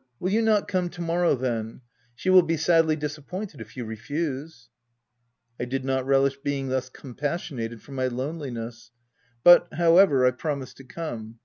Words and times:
"Will 0.20 0.30
you 0.30 0.42
not 0.42 0.68
come 0.68 0.88
to 0.90 1.00
morrow, 1.00 1.34
then? 1.34 1.80
She 2.14 2.30
will 2.30 2.42
be 2.44 2.56
sadly 2.56 2.94
disappointed 2.94 3.60
if 3.60 3.76
you 3.76 3.84
refuse." 3.84 4.68
I 5.58 5.64
did 5.64 5.84
not 5.84 6.06
relish 6.06 6.36
being 6.36 6.68
thus 6.68 6.88
compassionated 6.88 7.82
for 7.82 7.90
my 7.90 8.06
loneliness; 8.06 8.92
but 9.42 9.66
however, 9.74 10.24
I 10.24 10.30
promised 10.30 10.76
to 10.76 10.84
come. 10.84 11.40